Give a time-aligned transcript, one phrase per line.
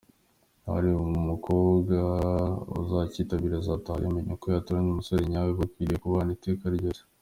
[0.71, 0.89] Buri
[1.29, 1.97] mukobwa
[2.81, 7.01] uzacyitabira azataha yamenye uko yatoranya umusore nyawe bakwiriye kubana iteka ryose.